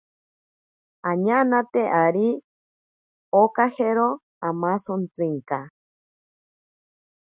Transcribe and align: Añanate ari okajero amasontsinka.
Añanate 1.11 1.83
ari 2.05 2.27
okajero 3.41 4.07
amasontsinka. 4.49 5.59